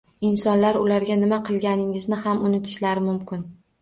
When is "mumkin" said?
3.11-3.45